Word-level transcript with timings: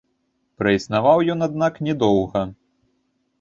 Праіснаваў 0.61 1.17
ён, 1.33 1.39
аднак, 1.49 1.77
не 1.89 1.93
доўга. 2.05 2.41